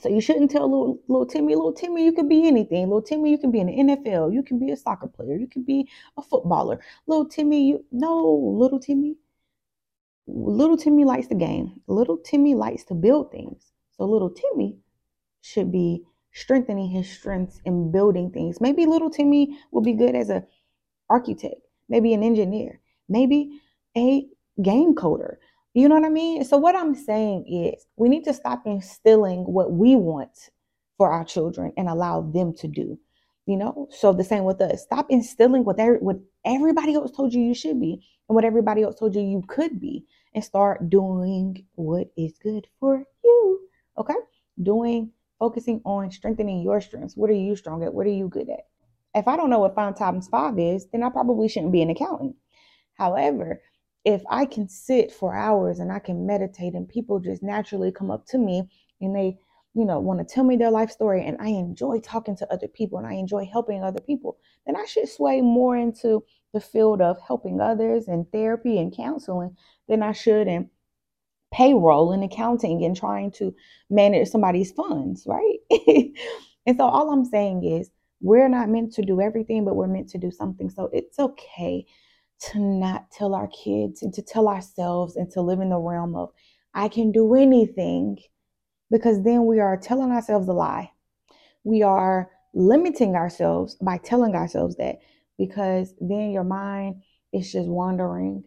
[0.01, 2.85] So you shouldn't tell little, little Timmy, little Timmy, you could be anything.
[2.85, 4.33] Little Timmy, you can be in the NFL.
[4.33, 5.37] You can be a soccer player.
[5.37, 6.81] You can be a footballer.
[7.07, 8.25] Little Timmy, you no,
[8.59, 9.17] little Timmy.
[10.27, 11.81] Little Timmy likes the game.
[11.89, 13.73] Little Timmy likes to build things.
[13.97, 14.79] So little Timmy
[15.41, 18.61] should be strengthening his strengths and building things.
[18.61, 20.45] Maybe little Timmy will be good as a
[21.11, 23.61] architect, maybe an engineer, maybe
[23.97, 24.29] a
[24.63, 25.37] game coder.
[25.79, 26.45] You know what I mean?
[26.45, 30.51] So what I'm saying is we need to stop instilling what we want
[30.97, 32.99] for our children and allow them to do.
[33.47, 34.83] You know, so the same with us.
[34.83, 38.83] Stop instilling what, they, what everybody else told you you should be and what everybody
[38.83, 43.61] else told you you could be and start doing what is good for you.
[43.99, 44.19] Okay?
[44.61, 47.17] Doing focusing on strengthening your strengths.
[47.17, 47.95] What are you strong at?
[47.95, 48.67] What are you good at?
[49.15, 51.91] If I don't know what five times five is, then I probably shouldn't be an
[51.91, 52.35] accountant.
[52.95, 53.63] However,
[54.05, 58.11] if I can sit for hours and I can meditate and people just naturally come
[58.11, 58.63] up to me
[59.01, 59.39] and they,
[59.75, 62.69] you know, want to tell me their life story and I enjoy talking to other
[62.69, 67.01] people and I enjoy helping other people, then I should sway more into the field
[67.01, 69.57] of helping others and therapy and counseling
[69.89, 70.71] than I should in
[71.53, 73.55] payroll and accounting and trying to
[73.91, 75.59] manage somebody's funds, right?
[76.67, 80.09] and so all I'm saying is we're not meant to do everything, but we're meant
[80.11, 80.71] to do something.
[80.71, 81.87] So it's okay
[82.41, 86.15] to not tell our kids and to tell ourselves and to live in the realm
[86.15, 86.31] of
[86.75, 88.19] I can do anything
[88.91, 90.93] because then we are telling ourselves a lie.
[91.65, 94.99] We are limiting ourselves by telling ourselves that
[95.37, 98.45] because then your mind is just wandering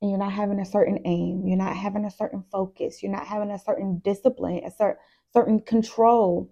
[0.00, 3.26] and you're not having a certain aim, you're not having a certain focus, you're not
[3.26, 4.98] having a certain discipline, a cer-
[5.32, 6.50] certain control.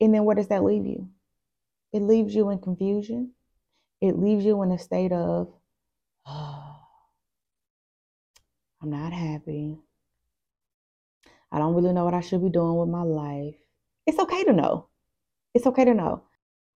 [0.00, 1.08] And then what does that leave you?
[1.92, 3.32] It leaves you in confusion.
[4.04, 5.48] It leaves you in a state of,
[6.26, 6.76] oh,
[8.82, 9.78] I'm not happy.
[11.50, 13.54] I don't really know what I should be doing with my life.
[14.06, 14.88] It's okay to know.
[15.54, 16.22] It's okay to know.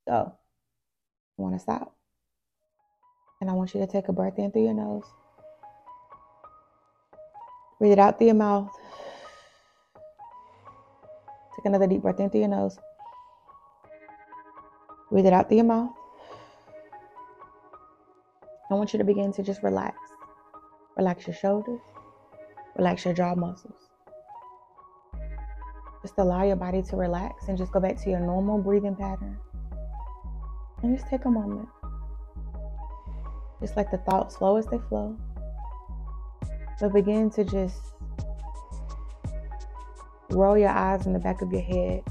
[0.09, 1.95] So, I want to stop.
[3.43, 5.05] And I want you to take a breath in through your nose.
[7.79, 8.71] Breathe it out through your mouth.
[11.57, 12.79] Take another deep breath in through your nose.
[15.11, 15.98] Breathe it out through your mouth.
[18.71, 19.97] I want you to begin to just relax.
[20.99, 21.81] Relax your shoulders.
[22.77, 23.89] Relax your jaw muscles.
[26.03, 29.39] Just allow your body to relax and just go back to your normal breathing pattern.
[30.83, 31.69] And just take a moment.
[33.61, 35.17] Just let the thoughts flow as they flow.
[36.79, 37.81] But begin to just
[40.31, 42.03] roll your eyes in the back of your head.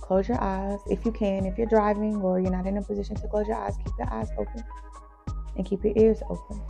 [0.00, 1.44] Close your eyes if you can.
[1.44, 4.10] If you're driving or you're not in a position to close your eyes, keep your
[4.10, 4.62] eyes open
[5.58, 6.62] and keep your ears open.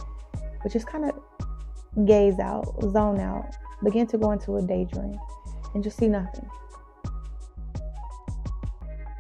[0.63, 5.19] But just kind of gaze out, zone out, begin to go into a daydream
[5.75, 6.49] and just see nothing.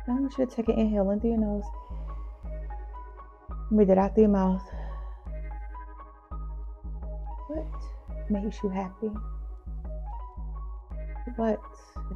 [0.07, 1.64] Now I want you to take an inhale in through your nose
[3.70, 4.62] Breathe it out through your mouth.
[7.48, 7.66] What
[8.31, 9.11] makes you happy?
[11.37, 11.61] What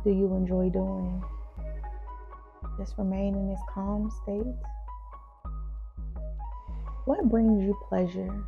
[0.02, 1.22] do you enjoy doing?
[2.78, 4.46] Just remain in this calm state.
[7.04, 8.44] What brings you pleasure?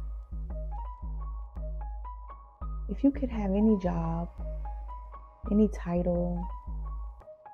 [2.88, 4.28] If you could have any job,
[5.50, 6.46] any title,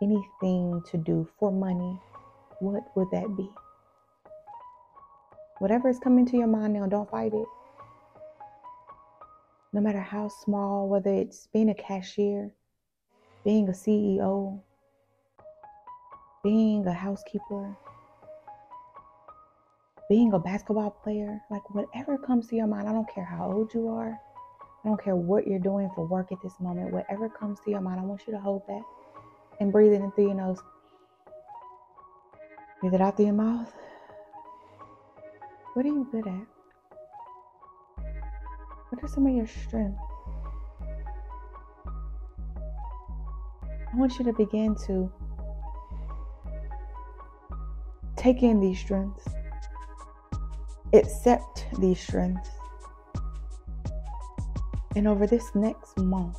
[0.02, 1.98] anything to do for money,
[2.58, 3.48] what would that be?
[5.60, 7.46] Whatever is coming to your mind now, don't fight it.
[9.72, 12.50] No matter how small, whether it's being a cashier,
[13.42, 14.60] being a CEO,
[16.44, 17.74] being a housekeeper,
[20.11, 23.73] being a basketball player, like whatever comes to your mind, I don't care how old
[23.73, 24.20] you are.
[24.85, 26.92] I don't care what you're doing for work at this moment.
[26.92, 28.83] Whatever comes to your mind, I want you to hold that
[29.61, 30.59] and breathe it in through your nose.
[32.81, 33.73] Breathe it out through your mouth.
[35.75, 36.46] What are you good at?
[38.88, 40.03] What are some of your strengths?
[43.92, 45.12] I want you to begin to
[48.16, 49.25] take in these strengths,
[50.92, 52.50] accept these strengths,
[54.96, 56.38] and over this next month,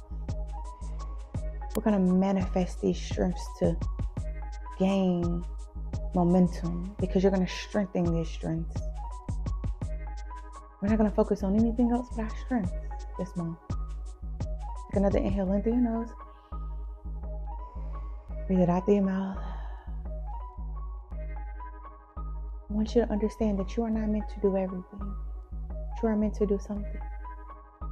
[1.76, 3.78] we're going to manifest these strengths to
[4.78, 5.44] gain
[6.14, 8.82] momentum because you're going to strengthen these strengths.
[10.82, 12.74] We're not going to focus on anything else but our strengths
[13.18, 13.58] this month.
[14.40, 16.10] Take another inhale in through your nose.
[18.48, 19.51] Breathe it out through your mouth.
[22.82, 25.14] Want you to understand that you are not meant to do everything.
[26.02, 27.00] You are meant to do something.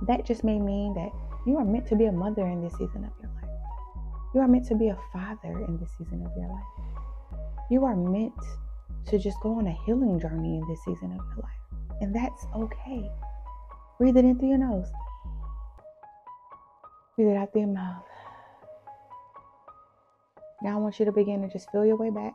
[0.08, 1.12] That just may mean that
[1.46, 3.52] you are meant to be a mother in this season of your life.
[4.34, 7.40] You are meant to be a father in this season of your life.
[7.70, 8.34] You are meant
[9.10, 12.02] to just go on a healing journey in this season of your life.
[12.02, 13.12] And that's okay.
[14.00, 14.92] Breathe it in through your nose.
[17.16, 18.06] Breathe it out through your mouth.
[20.64, 22.34] Now I want you to begin to just feel your way back.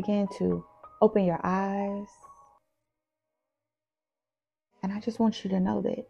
[0.00, 0.64] Begin to
[1.02, 2.08] open your eyes.
[4.82, 6.06] And I just want you to know that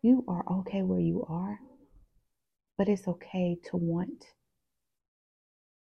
[0.00, 1.58] you are okay where you are,
[2.78, 4.24] but it's okay to want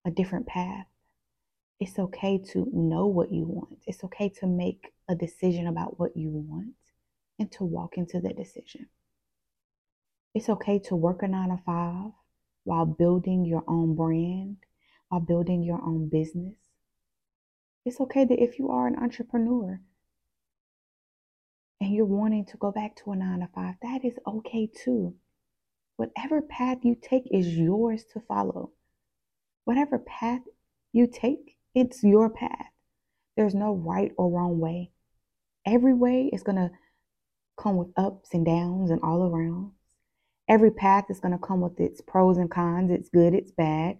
[0.07, 0.87] a different path.
[1.81, 3.81] It's okay to know what you want.
[3.87, 6.77] It's okay to make a decision about what you want
[7.39, 8.87] and to walk into that decision.
[10.35, 12.13] It's okay to work a nine to five
[12.65, 14.57] while building your own brand,
[15.11, 16.57] while building your own business.
[17.87, 19.81] It's okay that if you are an entrepreneur
[21.81, 25.15] and you're wanting to go back to a nine to five, that is okay too.
[25.97, 28.73] Whatever path you take is yours to follow.
[29.67, 30.41] Whatever path
[30.93, 32.73] you take, it's your path.
[33.37, 34.91] There's no right or wrong way.
[35.65, 36.73] Every way is going to
[37.57, 39.71] come with ups and downs and all around.
[40.49, 43.99] Every path is going to come with its pros and cons, it's good, it's bad.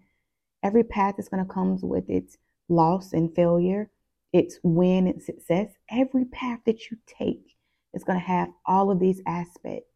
[0.61, 2.37] Every path is going to come with its
[2.69, 3.91] loss and failure,
[4.33, 5.73] its win and success.
[5.91, 7.57] Every path that you take
[7.95, 9.91] is going to have all of these aspects.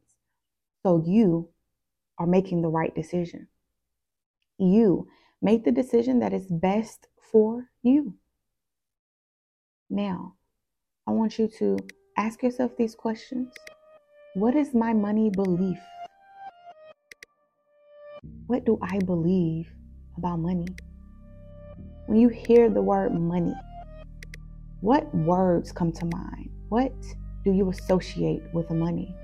[0.82, 1.48] So you
[2.18, 3.48] are making the right decision.
[4.58, 5.08] You
[5.42, 8.14] make the decision that is best for you.
[9.88, 10.34] Now,
[11.06, 11.78] I want you to
[12.16, 13.52] ask yourself these questions
[14.34, 15.78] What is my money belief?
[18.46, 19.72] What do I believe
[20.16, 20.66] about money?
[22.10, 23.54] When you hear the word money,
[24.80, 26.50] what words come to mind?
[26.68, 26.92] What
[27.44, 29.14] do you associate with money?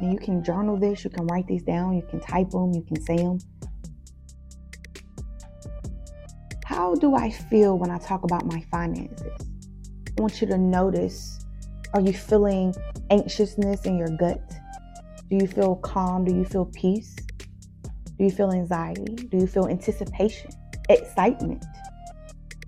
[0.00, 2.82] And you can journal this, you can write these down, you can type them, you
[2.82, 3.38] can say them.
[6.64, 9.30] How do I feel when I talk about my finances?
[10.18, 11.46] I want you to notice
[11.92, 12.74] are you feeling
[13.10, 14.42] anxiousness in your gut?
[15.30, 16.24] Do you feel calm?
[16.24, 17.14] Do you feel peace?
[18.18, 19.14] Do you feel anxiety?
[19.14, 20.50] Do you feel anticipation,
[20.88, 21.64] excitement?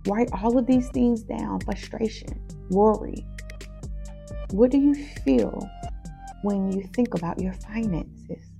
[0.07, 2.41] Write all of these things down frustration,
[2.71, 3.27] worry.
[4.53, 5.69] What do you feel
[6.43, 8.53] when you think about your finances?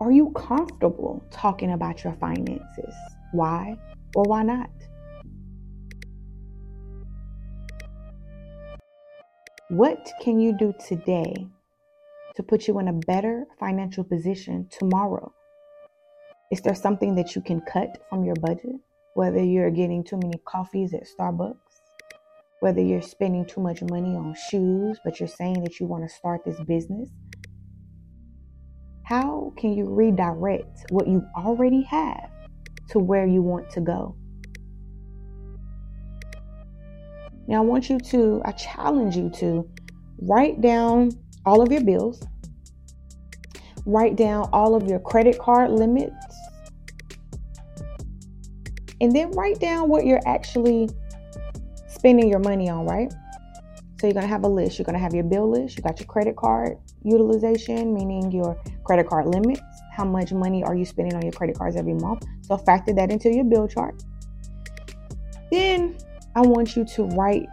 [0.00, 2.94] Are you comfortable talking about your finances?
[3.32, 3.76] Why
[4.14, 4.70] or why not?
[9.70, 11.34] What can you do today
[12.36, 15.32] to put you in a better financial position tomorrow?
[16.52, 18.76] Is there something that you can cut from your budget?
[19.14, 21.56] Whether you're getting too many coffees at Starbucks,
[22.60, 26.14] whether you're spending too much money on shoes, but you're saying that you want to
[26.14, 27.10] start this business,
[29.04, 32.30] how can you redirect what you already have
[32.88, 34.16] to where you want to go?
[37.46, 39.68] Now, I want you to, I challenge you to
[40.22, 41.12] write down
[41.44, 42.22] all of your bills,
[43.84, 46.14] write down all of your credit card limits,
[49.00, 50.88] and then write down what you're actually
[51.88, 53.12] spending your money on, right?
[54.00, 54.78] So you're to have a list.
[54.78, 55.76] You're to have your bill list.
[55.76, 59.62] You got your credit card utilization, meaning your credit card limits.
[59.92, 62.24] How much money are you spending on your credit cards every month?
[62.42, 64.02] So factor that into your bill chart.
[65.50, 65.96] Then
[66.34, 67.48] I want you to write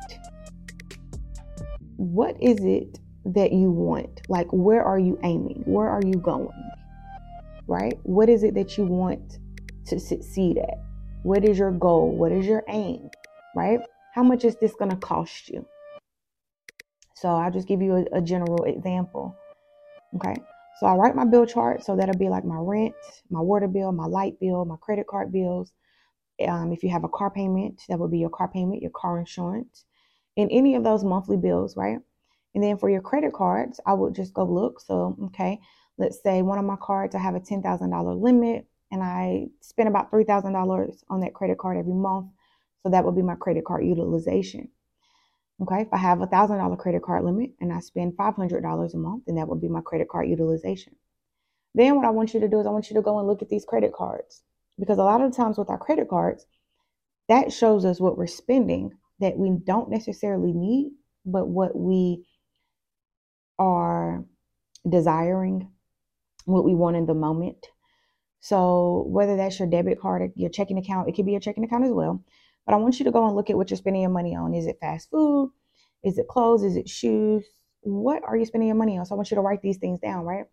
[1.98, 4.22] what is it that you want?
[4.28, 5.64] Like, where are you aiming?
[5.66, 6.50] Where are you going?
[7.68, 7.98] Right?
[8.04, 9.38] What is it that you want
[9.86, 10.80] to succeed at?
[11.24, 12.16] What is your goal?
[12.16, 13.10] What is your aim?
[13.56, 13.80] Right?
[14.14, 15.66] How much is this going to cost you?
[17.16, 19.36] So I'll just give you a, a general example.
[20.16, 20.36] Okay.
[20.80, 21.84] So I write my bill chart.
[21.84, 22.96] So that'll be like my rent,
[23.30, 25.72] my water bill, my light bill, my credit card bills,
[26.48, 29.20] um, if you have a car payment, that would be your car payment, your car
[29.20, 29.86] insurance,
[30.38, 32.00] and any of those monthly bills, right?
[32.54, 34.82] And then for your credit cards, I would just go look.
[34.82, 35.60] So, okay,
[35.98, 40.12] let's say one of my cards, I have a $10,000 limit and I spend about
[40.12, 42.28] $3,000 on that credit card every month.
[42.84, 44.70] So that would be my credit card utilization.
[45.62, 49.24] Okay, if I have a $1,000 credit card limit and I spend $500 a month,
[49.28, 50.96] then that would be my credit card utilization.
[51.76, 53.42] Then what I want you to do is I want you to go and look
[53.42, 54.42] at these credit cards.
[54.80, 56.46] Because a lot of times with our credit cards,
[57.30, 60.92] that shows us what we're spending that we don't necessarily need,
[61.26, 62.26] but what we
[63.60, 64.26] are
[64.90, 65.70] desiring,
[66.46, 67.68] what we want in the moment.
[68.42, 71.86] So whether that's your debit card, your checking account, it could be your checking account
[71.86, 72.24] as well.
[72.66, 74.54] But I want you to go and look at what you're spending your money on.
[74.54, 75.52] Is it fast food?
[76.04, 76.64] Is it clothes?
[76.64, 77.46] Is it shoes?
[77.82, 79.06] What are you spending your money on?
[79.06, 80.46] So I want you to write these things down, right?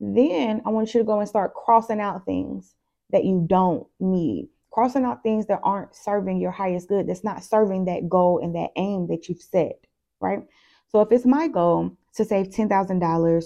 [0.00, 2.74] Then I want you to go and start crossing out things
[3.10, 4.50] that you don't need.
[4.70, 8.54] Crossing out things that aren't serving your highest good, that's not serving that goal and
[8.54, 9.86] that aim that you've set,
[10.20, 10.40] right?
[10.88, 13.44] So if it's my goal to save $10,000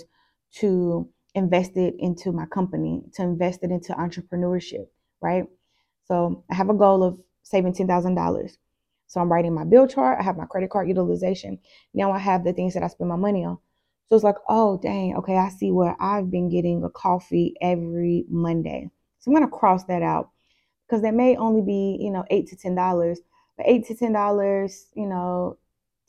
[0.54, 1.08] to
[1.38, 4.86] invest it into my company, to invest it into entrepreneurship,
[5.20, 5.44] right?
[6.04, 8.56] So I have a goal of saving $10,000.
[9.06, 10.18] So I'm writing my bill chart.
[10.20, 11.58] I have my credit card utilization.
[11.94, 13.58] Now I have the things that I spend my money on.
[14.06, 18.24] So it's like, oh, dang, okay, I see where I've been getting a coffee every
[18.28, 18.90] Monday.
[19.18, 20.30] So I'm going to cross that out
[20.86, 23.18] because that may only be, you know, eight to $10.
[23.56, 25.58] But eight to $10, you know,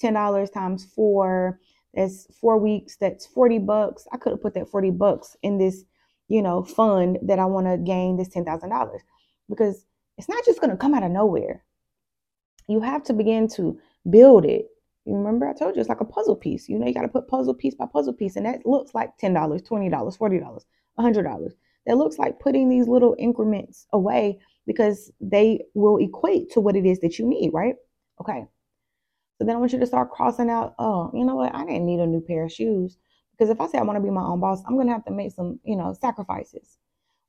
[0.02, 1.60] $10 times four,
[1.94, 4.08] that's four weeks, that's 40 bucks.
[4.12, 5.84] I could have put that 40 bucks in this,
[6.28, 9.00] you know, fund that I want to gain this $10,000
[9.50, 9.86] because
[10.18, 11.64] it's not just going to come out of nowhere.
[12.68, 13.80] You have to begin to
[14.10, 14.68] build it.
[15.06, 16.70] You remember I told you it's like a puzzle piece.
[16.70, 19.18] You know, you got to put puzzle piece by puzzle piece, and that looks like
[19.18, 20.64] $10, $20, $40,
[21.00, 21.52] $100.
[21.88, 26.86] That looks like putting these little increments away because they will equate to what it
[26.86, 27.76] is that you need, right?
[28.22, 28.46] Okay.
[29.40, 31.56] So then I want you to start crossing out, oh, you know what?
[31.56, 32.98] I didn't need a new pair of shoes.
[33.32, 35.06] Because if I say I want to be my own boss, I'm going to have
[35.06, 36.78] to make some, you know, sacrifices.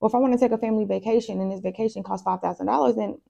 [0.00, 3.20] Or if I want to take a family vacation and this vacation costs $5,000, then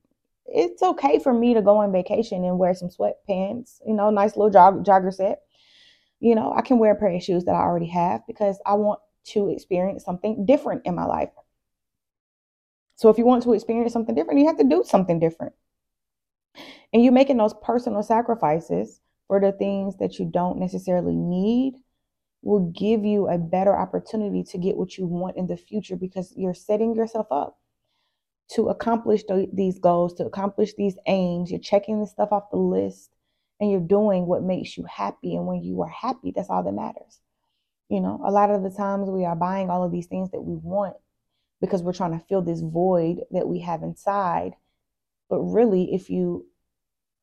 [0.47, 4.35] it's okay for me to go on vacation and wear some sweatpants, you know, nice
[4.35, 5.43] little jog, jogger set.
[6.21, 8.75] You know, I can wear a pair of shoes that I already have because I
[8.75, 11.31] want to experience something different in my life.
[12.95, 15.53] So if you want to experience something different, you have to do something different.
[16.93, 21.75] And you're making those personal sacrifices for the things that you don't necessarily need
[22.43, 26.33] will give you a better opportunity to get what you want in the future because
[26.37, 27.59] you're setting yourself up
[28.49, 31.51] to accomplish th- these goals, to accomplish these aims.
[31.51, 33.11] You're checking the stuff off the list
[33.61, 35.37] and you're doing what makes you happy.
[35.37, 37.21] And when you are happy, that's all that matters.
[37.89, 40.41] You know, a lot of the times we are buying all of these things that
[40.41, 40.97] we want
[41.61, 44.55] because we're trying to fill this void that we have inside.
[45.31, 46.47] But really, if you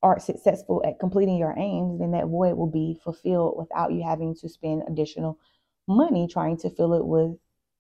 [0.02, 4.36] are successful at completing your aims, then that void will be fulfilled without you having
[4.36, 5.38] to spend additional
[5.88, 7.38] money trying to fill it with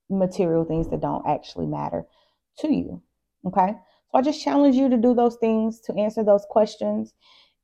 [0.09, 2.05] material things that don't actually matter
[2.59, 3.01] to you.
[3.45, 3.73] Okay.
[4.11, 7.13] So I just challenge you to do those things, to answer those questions.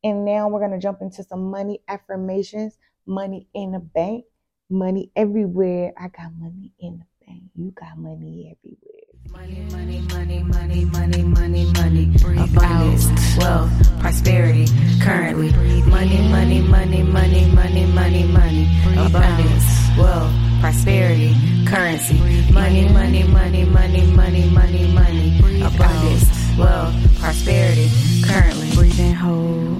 [0.03, 4.25] And now we're going to jump into some money affirmations money in the bank,
[4.69, 5.93] money everywhere.
[5.97, 7.43] I got money in the bank.
[7.55, 9.02] You got money everywhere.
[9.31, 12.43] Money, money, money, money, money, money, money.
[12.43, 14.65] Abundance, wealth, prosperity,
[15.01, 15.51] currently.
[15.83, 18.67] Money, money, money, money, money, money, money.
[18.97, 21.33] Abundance, wealth, prosperity,
[21.67, 22.17] currency.
[22.51, 25.61] Money, money, money, money, money, money, money.
[25.61, 27.89] Abundance, wealth, prosperity,
[28.25, 28.71] currently.
[28.75, 29.79] Breathe in, hold.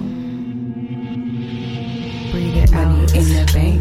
[2.32, 2.88] Breathe it out.
[2.88, 3.80] Money in the bank.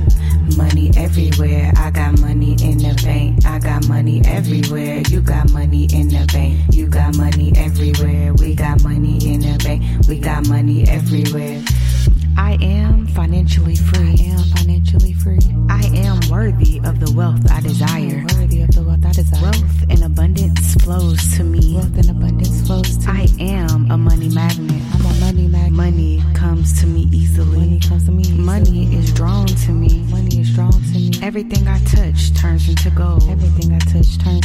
[0.58, 1.72] Money everywhere.
[1.78, 3.46] I got money in the bank.
[3.46, 5.02] I got money everywhere.
[5.10, 6.60] You got money in the bank.
[6.72, 8.34] You got money everywhere.
[8.34, 10.08] We got money in the bank.
[10.08, 11.64] We got money everywhere.
[12.38, 14.16] I am financially free.
[14.20, 15.40] I am financially free.
[15.70, 18.26] I am worthy of the wealth I desire.
[31.36, 33.28] Everything I touch turns into gold.
[33.28, 34.43] Everything I touch turns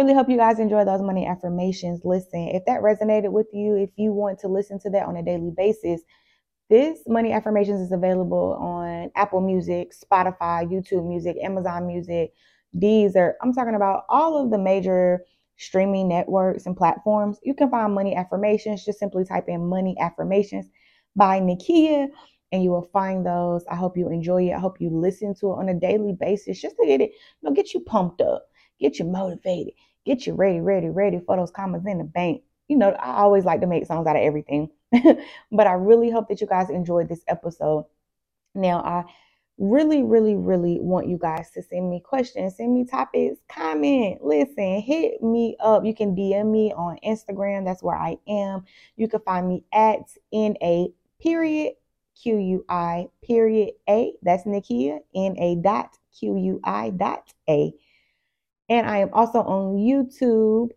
[0.00, 2.00] really hope you guys enjoy those money affirmations.
[2.04, 5.22] Listen, if that resonated with you, if you want to listen to that on a
[5.22, 6.00] daily basis,
[6.70, 12.32] this money affirmations is available on Apple Music, Spotify, YouTube Music, Amazon Music,
[12.78, 13.34] Deezer.
[13.42, 15.20] I'm talking about all of the major
[15.58, 17.38] streaming networks and platforms.
[17.42, 18.86] You can find money affirmations.
[18.86, 20.64] Just simply type in money affirmations
[21.14, 22.08] by Naquia
[22.52, 23.64] and you will find those.
[23.70, 24.54] I hope you enjoy it.
[24.54, 27.42] I hope you listen to it on a daily basis just to get it, you
[27.42, 28.46] know, get you pumped up
[28.80, 29.74] get you motivated,
[30.04, 32.42] get you ready, ready, ready for those commas in the bank.
[32.68, 34.70] You know, I always like to make songs out of everything,
[35.52, 37.86] but I really hope that you guys enjoyed this episode.
[38.54, 39.04] Now, I
[39.58, 44.80] really, really, really want you guys to send me questions, send me topics, comment, listen,
[44.80, 45.84] hit me up.
[45.84, 47.64] You can DM me on Instagram.
[47.64, 48.64] That's where I am.
[48.96, 50.00] You can find me at
[50.32, 50.86] NA
[51.20, 51.74] period
[52.20, 54.12] Q U I period A.
[54.22, 57.72] That's Naquia, N A dot Q U I dot A.
[58.70, 60.70] And I am also on YouTube.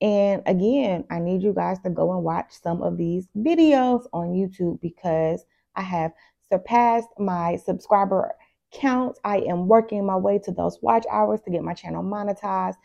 [0.00, 4.30] And again, I need you guys to go and watch some of these videos on
[4.30, 5.44] YouTube because
[5.76, 6.12] I have
[6.50, 8.34] surpassed my subscriber
[8.72, 9.18] count.
[9.24, 12.76] I am working my way to those watch hours to get my channel monetized.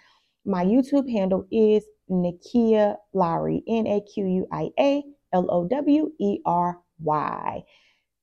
[0.45, 5.03] My YouTube handle is Naquia Lowery, N A Q U I A
[5.33, 7.63] L O W E R Y.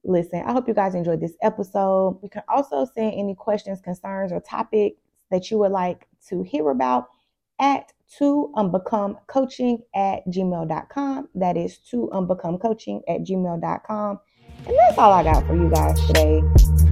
[0.05, 2.21] Listen, I hope you guys enjoyed this episode.
[2.23, 5.01] You can also send any questions, concerns, or topics
[5.31, 7.09] that you would like to hear about
[7.61, 11.29] at to unbecome coaching at gmail.com.
[11.35, 14.21] That is to unbecome coaching at gmail.com.
[14.67, 16.88] And that's all I got for you guys today.